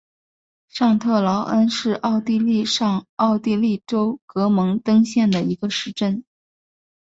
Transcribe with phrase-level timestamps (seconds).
[0.67, 6.23] 上特劳恩是奥地利上奥地利州格蒙登县的一个市镇。